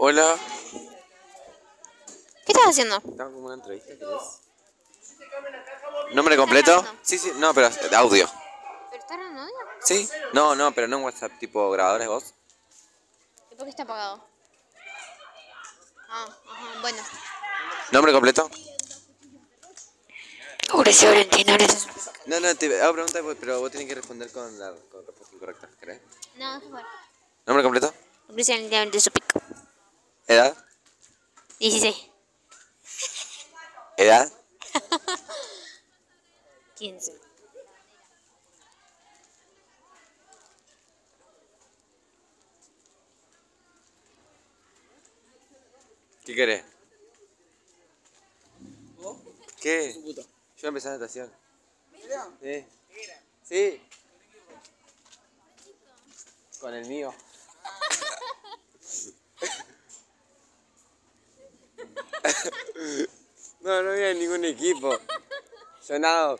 [0.00, 0.36] Hola.
[2.46, 2.98] ¿Qué estás haciendo?
[2.98, 3.92] Estaba como una entrevista.
[6.12, 6.70] ¿Nombre completo?
[6.70, 7.00] grabando?
[7.02, 8.30] Sí, sí, no, pero de audio.
[8.90, 9.56] ¿Pero está grabando audio?
[9.80, 10.08] ¿Sí?
[10.32, 12.32] No, no, pero no en WhatsApp, tipo grabadores voz.
[13.50, 14.24] ¿Y por qué está apagado?
[16.08, 17.02] Ah, ajá, bueno.
[17.90, 18.48] ¿Nombre completo?
[20.72, 21.88] Mauricio Valentina, gracias.
[22.26, 25.68] No, no, te hago preguntas, pero vos tenés que responder con la con respuesta incorrecta,
[25.80, 26.00] ¿querés?
[26.36, 26.88] No, es bueno.
[27.46, 27.92] ¿Nombre completo?
[28.28, 29.40] Mauricio Valentina de su pico.
[30.28, 30.54] ¿Edad?
[31.58, 32.10] 16.
[33.96, 34.30] ¿Edad?
[36.76, 37.18] 15.
[46.26, 46.62] ¿Qué querés?
[49.62, 49.96] ¿Qué?
[50.58, 51.32] Yo empecé la natación.
[52.42, 52.66] Sí.
[53.44, 53.82] Sí.
[56.60, 57.14] Con el mío.
[63.60, 64.96] No, no había ningún equipo.
[65.88, 66.38] Yo nado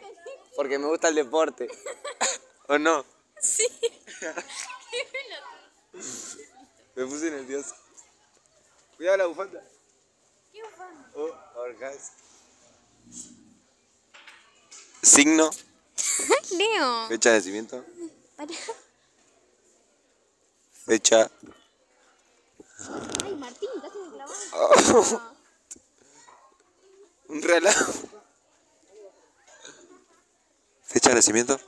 [0.54, 1.68] porque me gusta el deporte.
[2.68, 3.04] ¿O no?
[3.40, 3.66] Sí.
[6.94, 7.74] Me puse nervioso.
[8.96, 9.62] Cuidado la bufanda.
[10.52, 11.10] ¿Qué bufanda?
[11.14, 11.30] Oh.
[15.00, 15.48] Signo,
[16.50, 17.06] Leo.
[17.08, 17.84] fecha de nacimiento,
[18.36, 18.52] Para.
[20.72, 21.30] fecha.
[23.24, 24.34] Ay, Martín, casi me clavó.
[27.28, 27.74] Un reloj.
[30.82, 31.60] Fecha de nacimiento.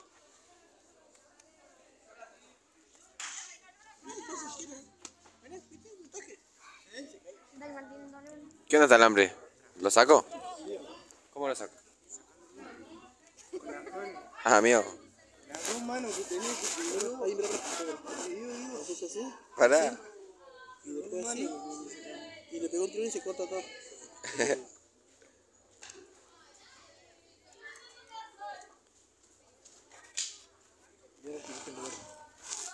[8.68, 9.34] ¿Qué onda está el hambre?
[9.80, 10.24] ¿Lo saco?
[11.34, 11.74] ¿Cómo lo saco?
[14.44, 14.60] Ah,
[19.04, 19.98] así, Pará.
[22.50, 23.60] y le pegó un tiro y se corta todo.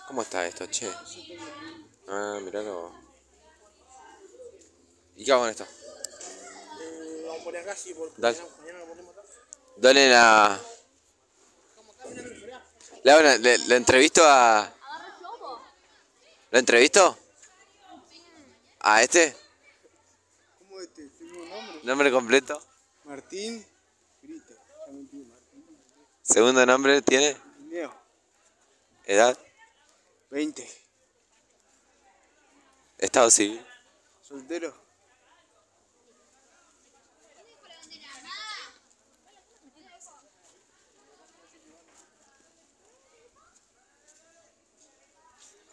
[0.07, 0.93] ¿Cómo está esto, che?
[2.09, 2.93] Ah, miralo.
[5.17, 5.65] ¿Y qué hago con esto?
[5.65, 8.39] Eh, vamos a poner acá así, porque Dale.
[8.39, 9.23] mañana, mañana lo ponemos acá.
[9.77, 10.61] Dale la.
[13.03, 14.73] Le, hago una- le, le entrevisto a.
[16.51, 17.19] ¿Lo entrevisto?
[18.81, 19.35] ¿A este?
[20.59, 21.09] ¿Cómo este?
[21.09, 21.81] ¿Tengo un nombre?
[21.83, 22.63] ¿Nombre completo?
[23.05, 23.65] Martín
[24.23, 24.55] Grita.
[24.55, 25.65] Ya me entiendo, Martín.
[26.23, 27.37] ¿Segundo nombre tiene?
[27.71, 27.93] Leo,
[29.07, 29.37] ¿Edad?
[30.31, 30.69] 20.
[32.99, 33.65] ¿Estado civil?
[34.23, 34.75] Soltero.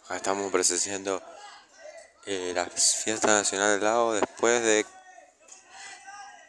[0.06, 1.24] Acá estamos presenciando
[2.26, 4.86] eh, la fiesta nacional del lago después de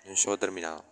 [0.05, 0.85] un show terminado.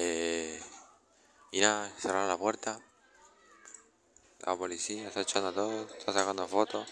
[0.00, 0.62] Eh,
[1.58, 2.80] y nada, cerraron la puerta.
[4.46, 6.88] La policía está echando a todos, está sacando fotos.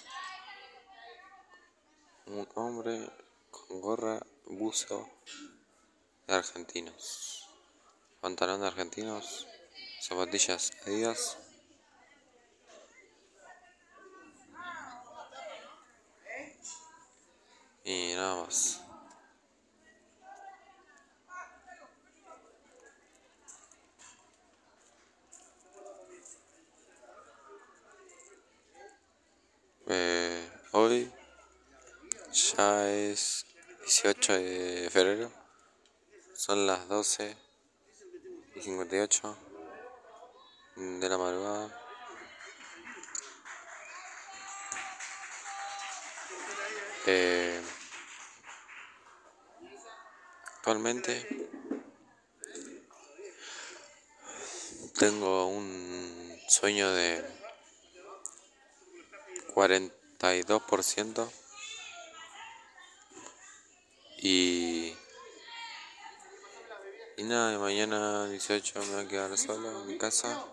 [2.26, 3.08] Un hombre
[3.52, 5.08] con gorra, buzo
[6.26, 7.48] de argentinos.
[8.20, 9.46] Pantalón de argentinos,
[10.00, 11.38] zapatillas Adidas.
[17.84, 18.80] Y nada más.
[29.88, 30.50] Eh,
[30.86, 31.12] hoy
[32.32, 33.44] ya es
[33.80, 35.32] 18 de febrero.
[36.36, 37.36] Son las 12
[38.54, 39.36] y 58
[40.76, 41.82] de la madrugada.
[47.06, 47.60] Eh,
[50.58, 51.48] actualmente
[54.96, 57.24] tengo un sueño de
[60.18, 61.30] 42%
[64.18, 64.96] y
[67.18, 70.44] y nada, y mañana 18 me voy a quedar solo en mi casa.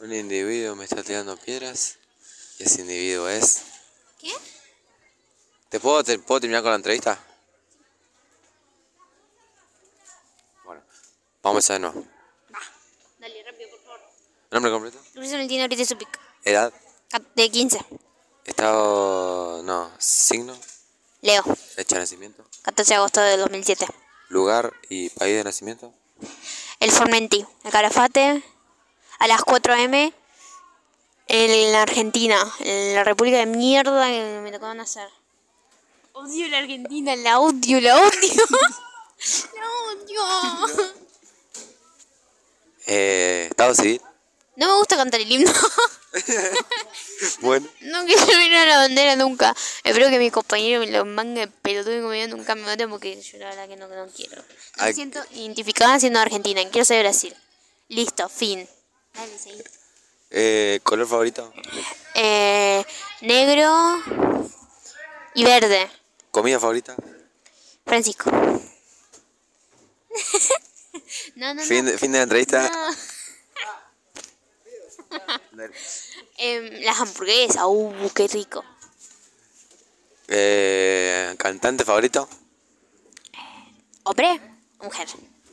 [0.00, 1.98] Un individuo me está tirando piedras
[2.58, 3.62] y ese individuo es...
[4.18, 4.32] ¿Qué?
[5.68, 7.22] ¿Te puedo, te, puedo terminar con la entrevista?
[10.64, 10.82] Bueno,
[11.42, 12.10] vamos a empezar de nuevo.
[13.18, 14.00] Dale, rápido, por favor.
[14.50, 14.98] ¿Nombre completo?
[16.44, 16.72] ¿Edad?
[17.36, 17.78] De 15.
[18.44, 19.62] ¿Estado...
[19.62, 20.56] no, signo?
[21.20, 22.44] Leo, Fecha de nacimiento.
[22.62, 23.86] 14 de agosto de 2007.
[24.28, 25.94] Lugar y país de nacimiento.
[26.80, 28.42] El Formenti, el Calafate,
[29.20, 30.12] a las 4 am
[31.28, 35.08] en la Argentina, en la República de Mierda que me tocó nacer.
[36.14, 38.44] Odio la Argentina, la odio, la odio.
[39.54, 40.90] la odio.
[42.86, 44.02] Eh, Estado civil.
[44.56, 45.52] No me gusta cantar el himno.
[47.40, 47.68] Bueno.
[47.82, 49.54] no quiero mirar la bandera nunca.
[49.84, 53.38] Espero que mi compañero me lo mangue pelotudo y conmigo nunca me mate porque yo
[53.38, 54.42] la verdad que no, no quiero.
[54.76, 56.60] No me siento identificada siendo argentina.
[56.70, 57.34] Quiero ser Brasil.
[57.88, 58.68] Listo, fin.
[59.14, 59.62] Dale, seguí.
[60.30, 61.52] Eh, color favorito.
[62.14, 62.84] Eh,
[63.20, 63.98] negro
[65.34, 65.90] y verde.
[66.30, 66.96] Comida favorita.
[67.86, 68.30] Francisco.
[71.36, 71.92] no, no, Fin no.
[71.98, 72.70] fin de la entrevista.
[76.38, 78.64] Em, las hamburguesas, uh, qué rico.
[80.28, 82.28] Eh, cantante favorito.
[84.04, 84.40] ¿Hombre?
[84.80, 85.08] Mujer.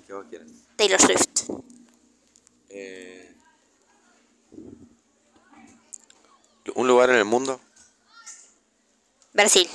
[0.08, 0.48] Que vos quieras.
[0.76, 1.50] Taylor Swift.
[2.70, 3.36] Eh,
[6.76, 7.60] un lugar en el mundo.
[9.34, 9.70] Brasil.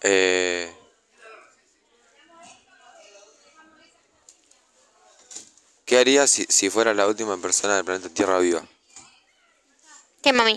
[0.00, 0.72] Eh,
[5.88, 8.62] ¿Qué harías si, si fuera la última persona del planeta Tierra viva?
[10.22, 10.54] ¿Qué mami?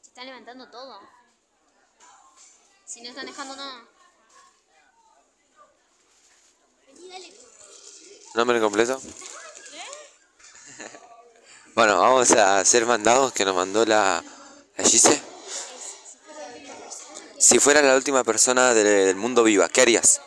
[0.00, 0.98] Se está levantando todo.
[2.84, 3.84] Si no están dejando nada.
[6.88, 7.32] Vení, dale.
[8.34, 9.00] ¿Nombre completo?
[11.76, 14.24] bueno, vamos a hacer mandados que nos mandó la,
[14.76, 15.31] la Gise.
[17.42, 20.20] Si fuera la última persona del, mundo viva, ¿qué harías?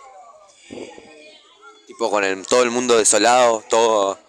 [1.87, 4.19] Tipo con el, todo el mundo desolado, todo...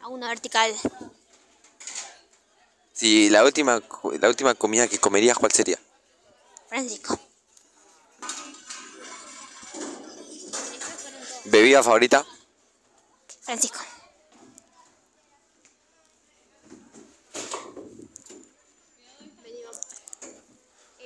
[0.00, 0.72] Hago una vertical.
[2.92, 3.82] Si la última,
[4.20, 5.76] la última comida que comerías, ¿cuál sería?
[6.68, 7.18] Francisco.
[11.46, 12.24] ¿Bebida favorita?
[13.40, 13.80] Francisco.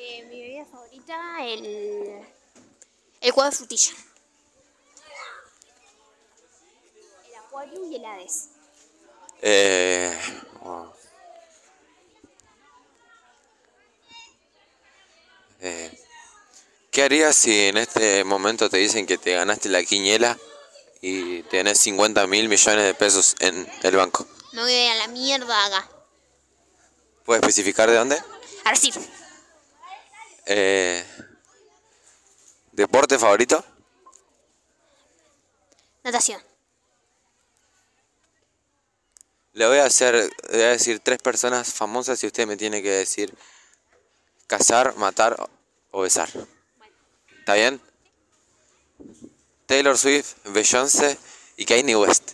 [0.09, 0.65] Eh, mi bebida
[1.41, 2.27] el.
[3.21, 3.93] El cuadro de frutilla.
[7.29, 8.49] El acuario y el hades.
[9.43, 10.19] Eh,
[10.63, 10.93] oh.
[15.61, 16.01] Eh,
[16.91, 20.39] ¿Qué harías si en este momento te dicen que te ganaste la quiniela
[21.01, 24.27] y tenés 50 mil millones de pesos en el banco?
[24.53, 25.91] Me voy a la mierda acá.
[27.25, 28.23] ¿Puedes especificar de dónde?
[28.65, 28.93] Ahora sí.
[30.47, 31.05] Eh,
[32.73, 33.65] ¿Deporte favorito?
[36.05, 36.41] Natación.
[39.55, 42.83] Le voy a hacer, le voy a decir tres personas famosas y usted me tiene
[42.83, 43.35] que decir
[44.47, 45.37] casar, matar
[45.91, 46.29] o besar.
[47.39, 47.81] ¿Está bien?
[49.67, 51.19] Taylor Swift, Beyoncé
[51.57, 52.33] y Kanye West.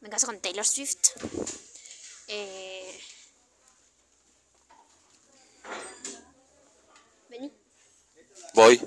[0.00, 1.08] Me caso con Taylor Swift.
[2.28, 2.77] Eh...
[8.58, 8.80] Voy.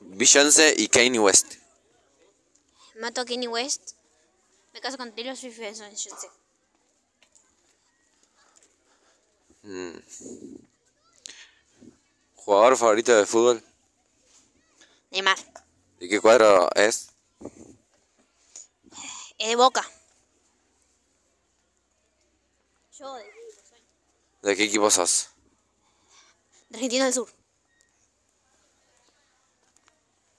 [0.00, 1.54] Beyoncé y Kanye West.
[3.00, 3.92] Mato a Kanye West.
[4.74, 6.28] Me caso con Taylor Swift y sé.
[12.34, 13.64] ¿Jugador favorito de fútbol?
[15.10, 15.38] Neymar.
[16.00, 17.08] ¿Y qué cuadro es?
[19.38, 19.90] Es de Boca.
[22.98, 23.24] Yo de,
[24.42, 25.30] ¿De qué equipo sos?
[26.78, 27.28] Argentina del Sur.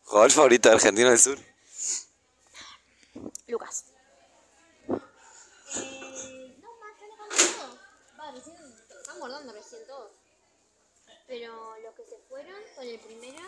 [0.06, 1.38] ¿Jugador favorito de Argentina del Sur?
[3.48, 3.84] Lucas.
[4.88, 7.80] Eh, no, más, dejando todo.
[8.18, 10.12] Va, recién, están guardando recién todos.
[11.28, 13.42] Pero los que se fueron con el primero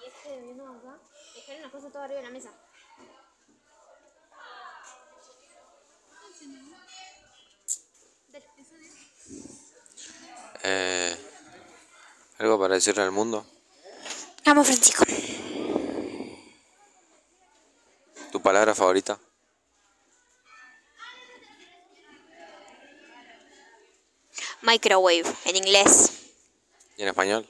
[0.00, 0.98] y este de viendo acá,
[1.36, 2.52] dejaron las cosas todas arriba de la mesa.
[8.32, 8.46] Dale,
[10.64, 11.23] Eh,
[12.38, 13.46] ¿Algo para decirle al mundo?
[14.44, 15.04] Vamos, Francisco.
[18.32, 19.18] ¿Tu palabra favorita?
[24.62, 26.10] Microwave, en inglés.
[26.96, 27.48] ¿Y en español?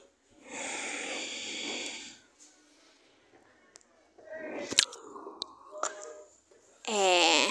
[6.85, 7.49] Eh,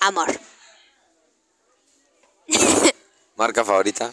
[0.00, 0.40] amor.
[3.36, 4.12] ¿Marca favorita?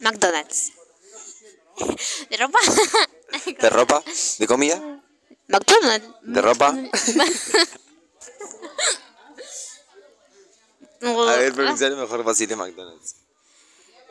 [0.00, 0.72] McDonald's.
[2.30, 2.58] ¿De ropa?
[3.60, 4.02] ¿De ropa?
[4.38, 5.02] ¿De comida?
[5.48, 6.08] McDonald's.
[6.22, 6.74] ¿De ropa?
[11.04, 13.16] A ver, pronunciar mejor fácil de McDonald's.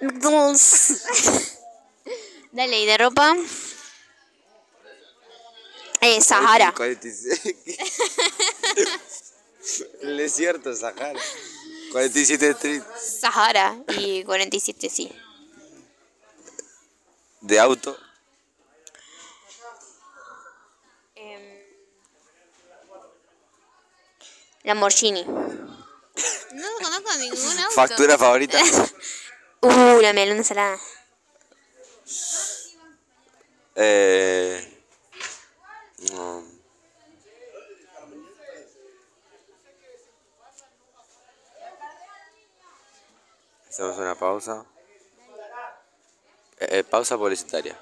[0.01, 1.01] McDonald's.
[2.51, 3.35] Dale, ¿y de ropa?
[6.01, 6.71] Eh, Sahara.
[6.75, 7.55] 46.
[10.01, 11.19] El desierto, Sahara.
[11.91, 12.83] 47 Street.
[12.99, 13.75] Sahara.
[13.97, 15.11] Y 47, sí.
[17.43, 17.97] De auto.
[21.15, 21.65] Em,
[24.63, 25.25] Lamborghini.
[26.53, 27.75] No conozco ningún auto.
[27.75, 28.59] Factura favorita.
[29.65, 30.77] Uh, la melona salada.
[33.75, 34.83] Eh,
[36.11, 36.43] no.
[43.69, 44.65] Hacemos una pausa.
[46.59, 47.77] Eh, eh, pausa publicitaria.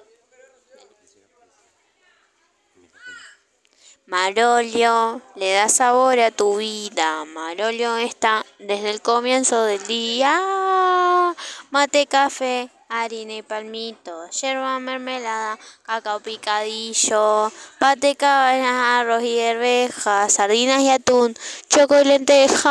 [4.06, 7.24] Marolio le da sabor a tu vida.
[7.26, 11.34] Marolio está desde el comienzo del día.
[11.70, 20.82] Mate, café, harina y palmito, yerba mermelada, cacao picadillo, pate, cabañas, arroz y arvejas, sardinas
[20.82, 21.34] y atún,
[21.70, 22.70] choco y lenteja.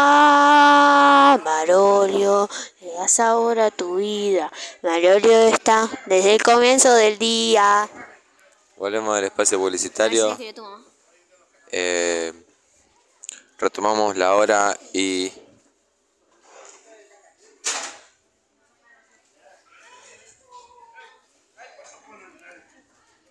[1.43, 2.51] Marolio
[2.83, 4.53] le da sabor a tu vida.
[4.83, 7.89] Marolio está desde el comienzo del día.
[8.77, 10.37] Volvemos al espacio publicitario.
[11.73, 12.33] Eh,
[13.59, 15.33] retomamos la hora y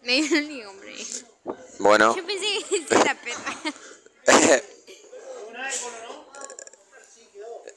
[0.09, 0.95] Me dio ni hombre.
[1.77, 2.15] bueno.
[2.15, 3.55] Yo pensé que era la perra.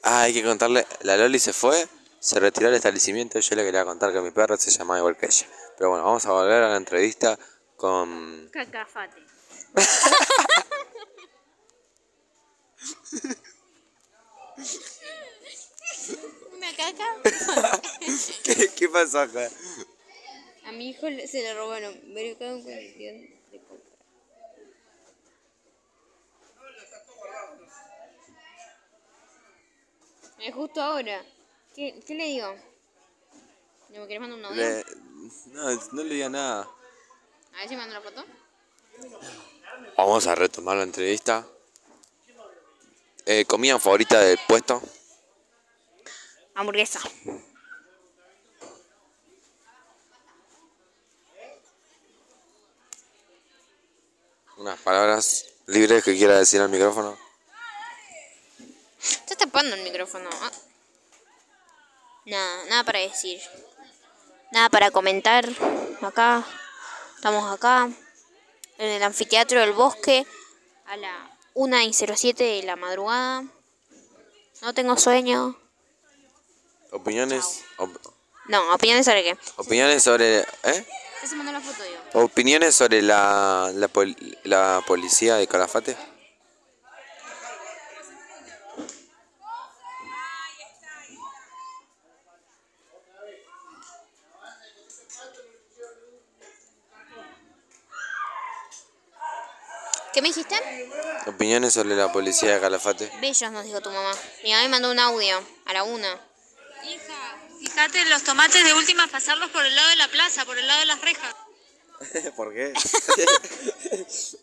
[0.05, 1.87] Ah, hay que contarle, la Loli se fue,
[2.19, 5.27] se retiró del establecimiento yo le quería contar que mi perro se llamaba igual que
[5.27, 5.47] ella.
[5.77, 7.39] Pero bueno, vamos a volver a la entrevista
[7.77, 8.49] con...
[8.51, 9.25] Cacafate.
[16.51, 17.21] Una caca.
[18.43, 19.49] ¿Qué, qué pasó acá?
[20.73, 21.93] A mi hijo le- se le robaron.
[22.15, 23.15] Verificado en condición
[23.51, 23.93] de compra.
[30.39, 31.23] Es justo ahora.
[31.75, 32.55] ¿Qué, qué le digo?
[33.89, 34.61] ¿No me querés mandar un audio?
[34.63, 34.85] Le-
[35.53, 36.69] No, no le diga nada.
[37.53, 38.25] A ver si mando la foto.
[39.95, 41.47] Vamos a retomar la entrevista.
[43.25, 44.81] Eh, ¿Comida favorita del puesto?
[46.55, 46.99] Hamburguesa.
[54.63, 57.17] Unas palabras libres que quiera decir al micrófono.
[59.01, 60.29] Estás tapando el micrófono.
[60.41, 60.51] Ah.
[62.25, 63.41] Nada, nada para decir.
[64.53, 65.45] Nada para comentar.
[66.01, 66.45] Acá.
[67.17, 67.89] Estamos acá.
[68.77, 70.25] En el anfiteatro del bosque.
[70.85, 73.43] A la 1 y 07 de la madrugada.
[74.61, 75.59] No tengo sueño.
[76.91, 77.99] Opiniones, op-
[78.45, 79.37] No, opiniones sobre qué.
[79.57, 80.87] opiniones sobre, ¿eh?
[81.31, 81.83] Mandó la foto.
[82.13, 85.95] Opiniones sobre la, la, pol- la policía de Calafate.
[100.13, 100.55] ¿Qué me dijiste?
[101.25, 103.11] Opiniones sobre la policía de Calafate.
[103.19, 104.11] Bellos, nos dijo tu mamá.
[104.43, 106.19] Mi mamá me mandó un audio a la una.
[106.83, 107.22] Hija,
[107.73, 110.79] fíjate los tomates de última pasarlos por el lado de la plaza, por el lado
[110.81, 111.35] de las rejas.
[112.35, 112.71] ¿Por qué?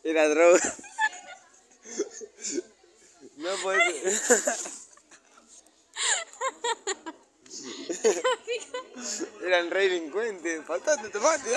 [0.05, 0.75] Era droga.
[3.37, 3.81] No puede
[9.45, 10.65] Eran re delincuentes.
[10.67, 11.57] Faltaste tomate.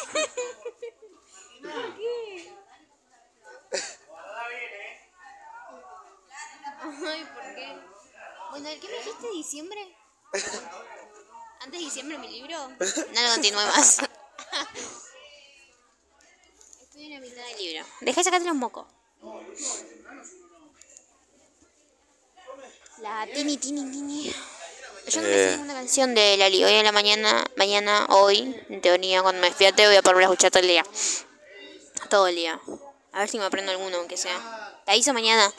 [6.82, 7.77] Ay, ¿por qué?
[8.51, 9.30] Bueno, ¿el qué me dijiste?
[9.34, 9.96] ¿Diciembre?
[11.63, 12.58] ¿Antes de diciembre mi libro?
[12.58, 14.00] No lo continúe más.
[16.82, 17.86] Estoy en la mitad del libro.
[18.01, 18.86] Deja de sacarte los mocos.
[23.00, 24.36] La tini tini tini.
[25.08, 25.51] Yo no Eh.
[25.51, 26.65] ninguna canción de Lali.
[26.65, 30.27] Hoy en la mañana, mañana, hoy, en teoría, cuando me despierte voy a ponerme a
[30.27, 30.86] escuchar todo el día.
[32.10, 32.60] Todo el día.
[33.13, 34.82] A ver si me aprendo alguno, aunque sea.
[34.86, 35.51] La hizo mañana.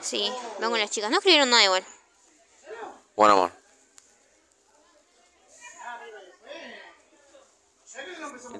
[0.00, 1.10] Sí, vengo con las chicas.
[1.10, 1.84] No escribieron nada igual.
[3.14, 3.63] Bueno, amor.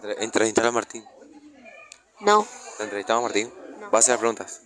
[0.05, 1.07] Entre- Entrevistalo a Martín.
[2.21, 2.47] No.
[2.77, 3.53] ¿Te entrevistamos, Martín?
[3.91, 4.61] ¿Vas a hacer preguntas?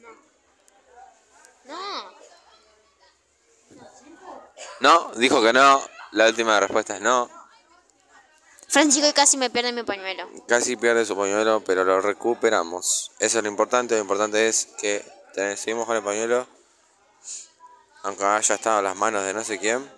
[1.65, 2.11] No.
[4.81, 5.83] No, dijo que no.
[6.13, 7.31] La última respuesta es no.
[8.69, 10.29] Francisco casi me pierde mi pañuelo.
[10.47, 13.13] Casi pierde su pañuelo, pero lo recuperamos.
[13.19, 13.95] Eso es lo importante.
[13.95, 15.05] Lo importante es que
[15.35, 16.47] te- seguimos con el pañuelo.
[18.03, 19.91] Aunque haya estado en las manos de no sé quién,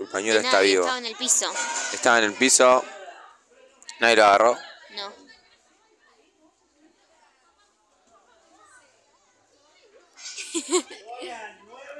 [0.00, 0.82] el pañuelo De está nadie, vivo.
[0.84, 1.46] Estaba en el piso.
[1.92, 2.84] Estaba en el piso,
[4.00, 4.58] nadie lo agarró.
[4.96, 5.12] No.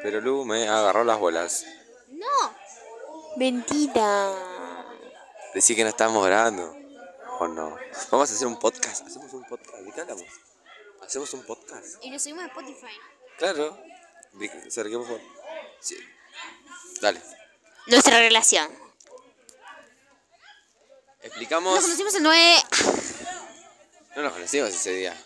[0.02, 1.66] Pero Lu me agarró las bolas.
[2.08, 2.54] No.
[3.36, 4.34] Mentira.
[5.52, 6.74] Decí que no estamos grabando.
[7.38, 7.76] ¿O no?
[8.10, 9.06] Vamos a hacer un podcast.
[9.06, 9.78] Hacemos un podcast.
[9.78, 10.24] ¿De qué hablamos?
[11.02, 12.02] Hacemos un podcast.
[12.02, 12.96] Y lo subimos a Spotify.
[13.36, 13.78] Claro.
[15.80, 15.98] Sí.
[17.02, 17.20] Dale.
[17.88, 18.85] Nuestra relación.
[21.26, 21.74] Explicamos.
[21.74, 22.56] Nos conocimos el 9.
[24.16, 25.16] No nos conocimos ese día.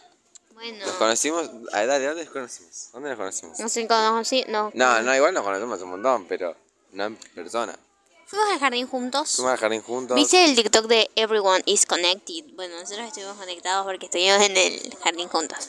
[0.54, 0.86] Bueno.
[0.86, 1.50] Nos conocimos.
[1.72, 2.88] A dale, ¿dónde nos conocimos?
[2.92, 3.58] ¿Dónde nos conocimos?
[3.58, 4.44] No sé nos conocí.
[4.48, 4.70] No.
[4.74, 6.56] No, no, igual nos conocemos un montón, pero
[6.92, 7.78] no en persona.
[8.26, 9.36] Fuimos al jardín juntos.
[9.36, 10.14] Fuimos al jardín juntos.
[10.14, 12.44] ¿Viste el TikTok de Everyone is Connected?
[12.54, 15.68] Bueno, nosotros estuvimos conectados porque estuvimos en el jardín juntos.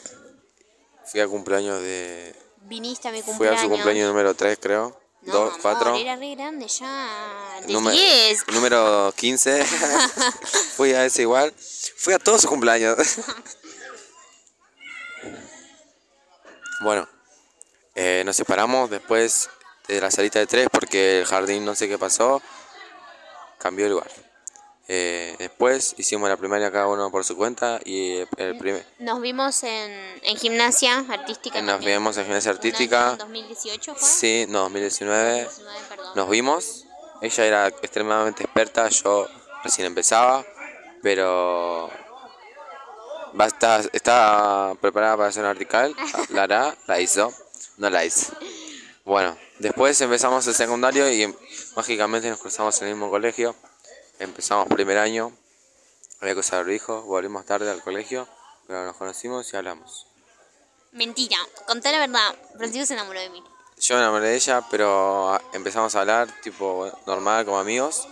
[1.04, 2.34] Fui al cumpleaños de.
[2.62, 3.62] Viniste a mi Fui a cumpleaños.
[3.62, 5.01] su cumpleaños número 3, creo.
[5.22, 5.96] No, 2, amor, 4.
[5.96, 7.60] Era re grande ya.
[7.64, 8.48] De Número, 10.
[8.52, 9.64] número 15.
[10.76, 11.54] Fui a ese igual.
[11.96, 12.96] Fui a todos sus cumpleaños.
[16.80, 17.08] bueno,
[17.94, 19.48] eh, nos separamos después
[19.86, 22.42] de la salita de tres porque el jardín no sé qué pasó.
[23.58, 24.31] Cambió el lugar.
[24.88, 29.62] Eh, después hicimos la primaria cada uno por su cuenta y el, primer, Nos vimos
[29.62, 31.60] en, en gimnasia artística.
[31.62, 32.00] nos también.
[32.00, 33.12] vimos en gimnasia artística.
[33.12, 34.08] En 2018 fue.
[34.08, 35.42] Sí, no, 2019.
[35.42, 36.12] 19, perdón.
[36.16, 36.84] Nos vimos,
[37.20, 39.28] ella era extremadamente experta, yo
[39.62, 40.44] recién empezaba,
[41.02, 41.88] pero
[43.40, 43.46] va
[43.92, 45.94] está preparada para hacer una vertical,
[46.30, 47.32] la hará, la hizo,
[47.78, 48.32] no la hizo.
[49.04, 51.34] Bueno, después empezamos el secundario y
[51.76, 53.54] mágicamente nos cruzamos en el mismo colegio,
[54.22, 55.32] empezamos primer año,
[56.20, 58.28] había que usar hijo, volvimos tarde al colegio,
[58.66, 60.06] pero nos conocimos y hablamos.
[60.92, 61.38] Mentira.
[61.66, 62.34] Conté la verdad.
[62.56, 63.42] Francisco se enamoró de mí.
[63.78, 68.06] Yo me enamoré de ella, pero empezamos a hablar tipo normal como amigos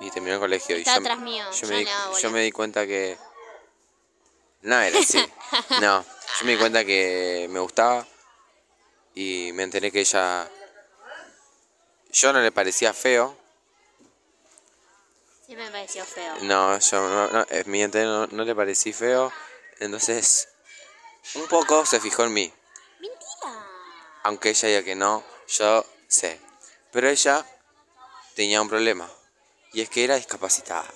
[0.00, 0.78] y terminó el colegio.
[0.78, 1.86] Y yo, atrás mío, yo me, di,
[2.20, 3.18] yo me di cuenta que...
[4.60, 5.18] No era así.
[5.80, 8.06] no, yo me di cuenta que me gustaba
[9.14, 10.48] y me enteré que ella...
[12.12, 13.36] Yo no le parecía feo.
[15.52, 16.34] Siempre me pareció feo.
[16.44, 19.30] No, yo no, no, eh, mi entender no, no le parecí feo.
[19.80, 20.48] Entonces,
[21.34, 22.50] un poco se fijó en mí.
[22.98, 23.66] Mentira.
[24.22, 26.40] aunque ella diga que no, yo sé.
[26.90, 27.44] Pero ella
[28.34, 29.06] tenía un problema,
[29.74, 30.90] y es que era discapacitada.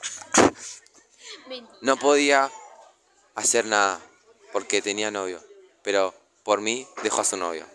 [1.48, 1.78] Mentira.
[1.82, 2.50] No podía
[3.34, 4.00] hacer nada
[4.54, 5.44] porque tenía novio,
[5.82, 6.14] pero
[6.44, 7.66] por mí dejó a su novio.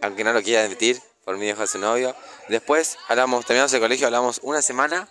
[0.00, 2.14] Aunque no lo quiera admitir, por dejó a su novio.
[2.48, 5.08] Después hablamos, terminamos el colegio, hablamos una semana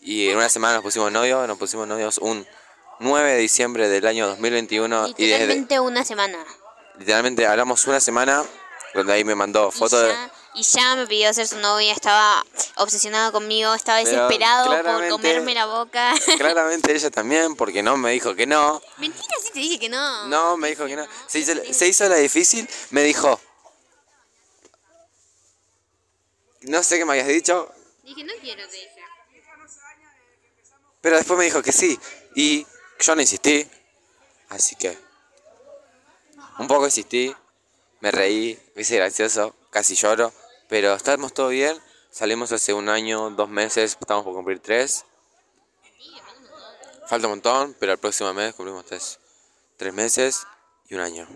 [0.00, 2.46] y en una semana nos pusimos novios, nos pusimos novios un
[3.00, 6.44] 9 de diciembre del año 2021 y desde, Literalmente una semana.
[6.98, 8.44] Literalmente hablamos una semana
[8.94, 10.14] donde ahí me mandó fotos de...
[10.54, 12.44] y ya me pidió ser su novia, estaba
[12.76, 16.14] obsesionado conmigo, estaba Pero desesperado por comerme la boca.
[16.38, 18.80] Claramente ella también, porque no me dijo que no.
[18.98, 20.28] Mentira, sí te dije que no.
[20.28, 21.06] No, me dijo que no.
[21.26, 23.40] Se hizo, se hizo la difícil, me dijo...
[26.66, 27.72] No sé qué me habías dicho,
[28.04, 28.90] Dije, no quiero, te dije.
[31.00, 31.98] pero después me dijo que sí.
[32.34, 32.66] Y
[33.00, 33.68] yo no insistí.
[34.48, 34.98] Así que...
[36.58, 37.34] Un poco insistí,
[38.00, 40.32] me reí, me hice gracioso, casi lloro.
[40.68, 41.80] Pero estamos todo bien.
[42.10, 45.04] Salimos hace un año, dos meses, estamos por cumplir tres.
[47.06, 49.18] Falta un montón, pero el próximo mes cumplimos tres,
[49.76, 50.46] tres meses
[50.88, 51.26] y un año.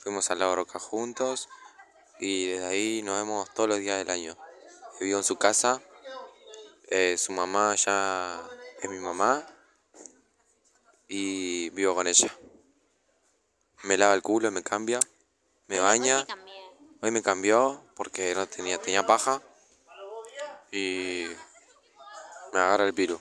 [0.00, 1.48] Fuimos al lago Roca juntos
[2.20, 4.36] y desde ahí nos vemos todos los días del año.
[5.00, 5.80] Vivo en su casa,
[6.88, 8.46] eh, su mamá ya
[8.82, 9.46] es mi mamá
[11.08, 12.28] y vivo con ella.
[13.84, 15.00] Me lava el culo, me cambia,
[15.66, 16.26] me baña.
[17.00, 19.40] Hoy me cambió porque no tenía, tenía paja
[20.70, 21.24] y
[22.52, 23.18] me agarra el piru.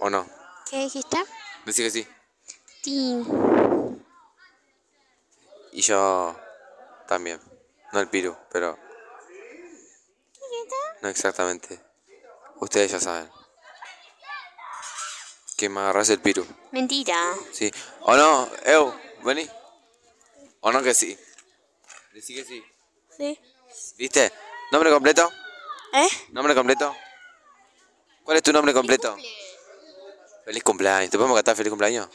[0.00, 0.28] ¿O no?
[0.68, 1.16] ¿Qué dijiste?
[1.64, 2.08] Decí que sí.
[2.82, 3.24] Sí.
[5.76, 6.34] Y yo
[7.06, 7.38] también.
[7.92, 8.78] No el piru, pero...
[11.02, 11.78] No exactamente.
[12.60, 13.30] Ustedes ya saben.
[15.54, 16.46] Que me agarras el piru.
[16.72, 17.14] Mentira.
[17.52, 17.70] Sí.
[18.00, 18.50] ¿O no?
[18.64, 19.46] Eu, vení.
[20.60, 21.18] ¿O no que sí?
[22.14, 22.64] Decí que sí.
[23.14, 23.38] Sí.
[23.98, 24.32] ¿Viste?
[24.72, 25.30] ¿Nombre completo?
[25.92, 26.08] ¿Eh?
[26.30, 26.96] ¿Nombre completo?
[28.24, 29.14] ¿Cuál es tu nombre completo?
[30.46, 31.10] Feliz cumpleaños.
[31.10, 32.08] ¿Te podemos cantar feliz cumpleaños?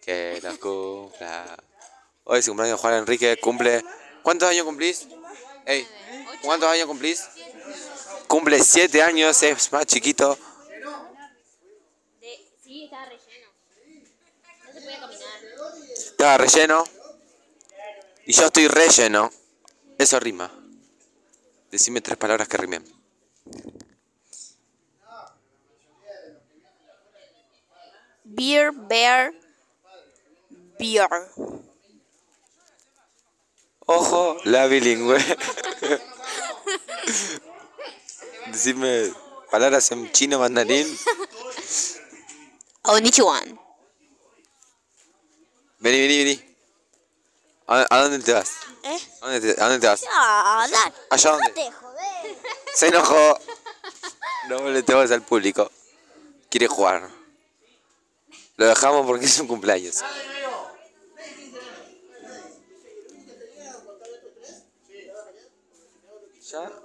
[0.00, 1.56] Que los cumpla.
[2.26, 3.84] Hoy es el cumpleaños de Juan Enrique, cumple.
[4.22, 5.06] ¿Cuántos años cumplís?
[5.66, 5.86] Ey,
[6.42, 7.28] ¿cuántos años cumplís?
[8.26, 10.38] cumple 7 años, es más chiquito.
[12.62, 13.48] sí, estaba relleno.
[14.64, 15.44] No se puede caminar.
[15.94, 16.84] Estaba relleno.
[18.24, 19.30] Y yo estoy relleno.
[19.98, 20.50] Eso rima.
[21.70, 22.84] Decime tres palabras que rimen.
[28.24, 29.34] Beer, bear,
[30.78, 31.08] beer.
[33.86, 35.18] Ojo, la bilingüe.
[38.46, 39.12] Decime
[39.50, 40.98] palabras en chino mandarín.
[42.82, 43.60] Onichiwan.
[45.78, 46.56] Vení, vení, vení.
[47.66, 48.50] ¿A, a dónde te vas?
[48.84, 48.98] ¿Eh?
[49.20, 50.04] ¿A dónde te, a dónde te vas?
[50.10, 50.66] Ah.
[51.10, 51.50] ¿Allá dónde?
[51.50, 52.36] Te joder.
[52.74, 53.38] Se enojó.
[54.48, 55.70] No molestemos al público.
[56.50, 57.10] Quiere jugar.
[58.56, 60.02] Lo dejamos porque es un cumpleaños.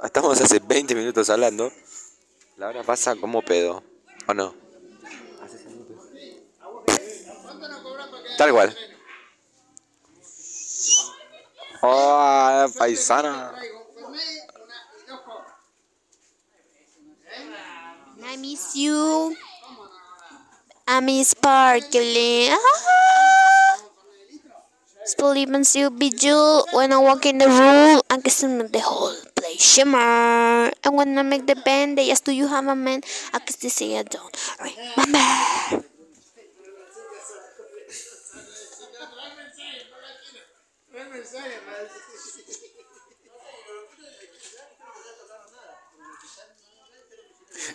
[0.04, 1.72] Estamos hace 20 minutos hablando.
[2.58, 3.84] La hora pasa como pedo.
[4.28, 4.54] ¿O no?
[8.38, 8.76] Tal cual.
[11.82, 13.54] Oh, paisana.
[18.24, 19.36] I miss you.
[20.88, 22.52] I miss sparkling.
[25.22, 26.66] And still be jewel.
[26.72, 29.29] When I walk in the room, I make the place
[29.60, 30.72] shimmer.
[30.82, 33.02] I make the band, they ask, Do you have a man?
[33.34, 35.86] I can still say I don't remember.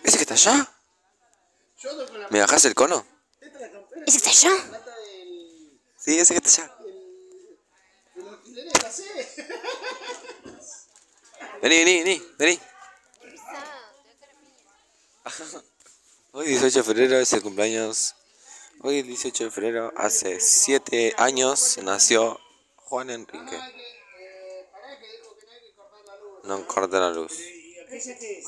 [0.03, 0.71] ¿Ese que está allá?
[2.31, 3.07] ¿Me bajás el cono?
[4.07, 4.51] ¿Ese está allá?
[5.97, 6.75] Sí, ese que está allá.
[11.65, 12.61] Vení, vení, vení, vení.
[16.33, 18.15] Hoy 18 de febrero es el cumpleaños.
[18.83, 22.39] Hoy el 18 de febrero, hace 7 años, nació
[22.77, 23.59] Juan Enrique.
[26.43, 27.33] No corta la luz.
[27.33, 28.47] ¿Ese qué es?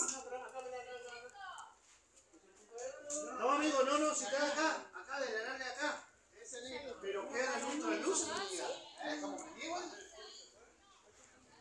[3.38, 6.06] No, amigo, no, no, si está acá, acá, de la larga de acá.
[6.38, 6.98] Ese negro.
[7.00, 8.68] Pero queda la luz, la luz, amiga.
[9.04, 9.18] ¿Eh?
[9.22, 9.84] ¿Cómo que igual?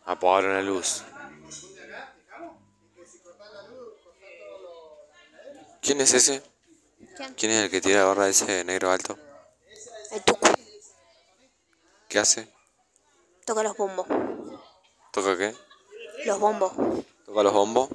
[0.03, 1.05] Apagaron la luz.
[5.85, 6.41] ¿Quién es ese?
[7.37, 9.19] ¿Quién es el que tira la gorra ese negro alto?
[10.09, 10.47] El tucu.
[12.09, 12.51] ¿Qué hace?
[13.45, 14.07] Toca los bombos.
[15.11, 15.55] ¿Toca qué?
[16.25, 16.73] Los bombos.
[17.27, 17.89] ¿Toca los bombos?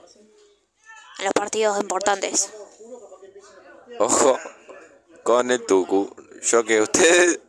[1.18, 2.50] En los partidos importantes.
[3.98, 4.38] Ojo
[5.24, 6.14] con el tucu.
[6.42, 7.40] Yo que ustedes,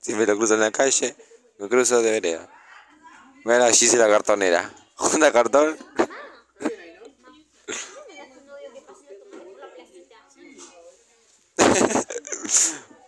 [0.00, 1.14] si me lo cruzo en la calle,
[1.58, 2.50] me cruzo de vereda.
[3.44, 4.68] Mira, allí hice la cartonera.
[4.96, 5.78] Junta cartón.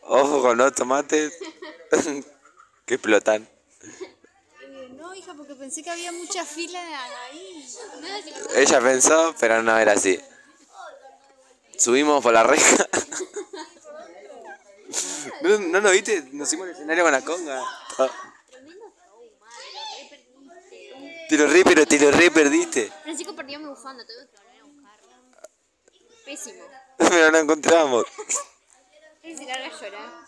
[0.09, 1.33] Ojo con los tomates
[2.87, 3.49] que explotan.
[4.93, 6.81] No, hija, porque pensé que había mucha fila
[7.25, 7.67] ahí.
[8.55, 10.21] Ella pensó, pero no era así.
[11.77, 12.89] Subimos por la reja.
[15.43, 16.23] ¿No, no nos viste?
[16.33, 17.63] Nos hicimos el escenario con la conga.
[21.29, 22.93] Te lo re, pero te lo re perdiste.
[23.03, 25.43] Francisco perdió mi bufanda, tuve que volver a buscarla.
[26.25, 26.65] Pésimo.
[26.99, 28.05] Pero no encontramos.
[29.27, 30.27] Ahora llorar.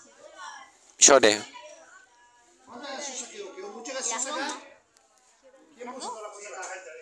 [0.98, 1.44] Lloré.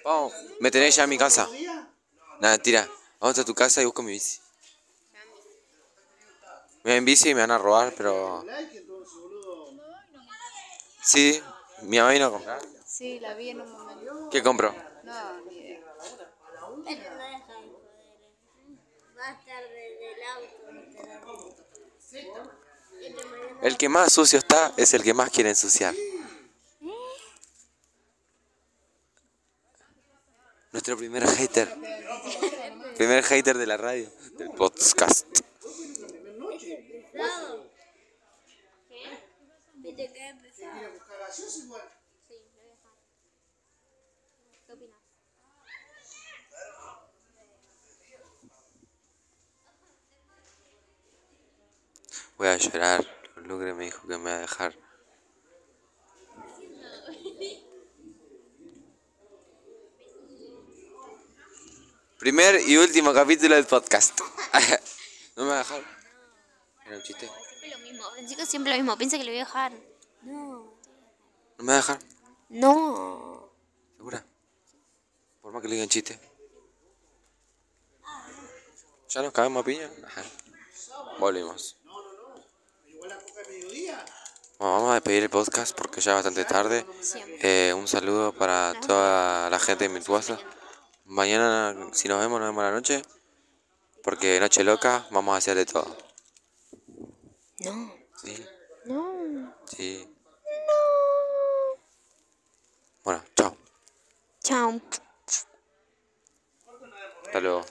[0.05, 1.49] Vamos, me tenés ya en mi casa.
[2.41, 2.87] Nada, tira.
[3.19, 4.41] Vamos a tu casa y busco mi bici.
[6.85, 8.45] Me voy en bici y me van a robar, pero.
[11.03, 11.43] Sí,
[11.83, 12.61] mi mamá vino a comprar.
[12.85, 14.29] Sí, la vi en un momento.
[14.31, 14.75] ¿Qué compro?
[15.03, 15.81] No, ni idea.
[23.63, 25.95] El que más sucio está es el que más quiere ensuciar.
[30.73, 31.69] Nuestro primer hater.
[32.97, 35.27] Primer hater de la radio, del podcast.
[39.83, 39.93] ¿Qué
[52.37, 53.05] Voy a llorar.
[53.37, 54.77] Lucre me dijo que me va a dejar.
[62.19, 64.19] Primer y último capítulo del podcast.
[65.37, 65.83] ¿No me va a dejar?
[66.87, 67.27] Era un chiste.
[67.29, 68.11] Siempre lo mismo.
[68.11, 68.99] Francisco siempre lo mismo.
[68.99, 69.73] Piensa que le voy a dejar.
[70.23, 70.79] No.
[71.59, 71.99] ¿No me va a dejar?
[72.49, 73.51] No.
[73.97, 74.27] ¿Segura?
[75.41, 76.19] Por más que le digan chiste.
[79.09, 79.91] ¿Ya nos cagamos a piña?
[80.05, 80.23] Ajá.
[81.19, 81.77] Volvimos.
[81.77, 81.85] Igual la coca de
[82.85, 82.96] mediodía.
[84.59, 86.87] Bueno, vamos a despedir el podcast porque ya es bastante tarde.
[87.41, 90.39] Eh, un saludo para toda la gente de Mirtuaza.
[91.05, 93.03] Mañana, si nos vemos, nos vemos a la noche.
[94.03, 95.97] Porque noche loca, vamos a hacer de todo.
[97.61, 97.95] No.
[98.23, 98.47] Sí,
[98.87, 99.55] No.
[99.67, 100.13] sí.
[103.05, 103.57] Bueno, chao.
[104.43, 104.81] Chao.
[107.27, 107.65] Hasta luego.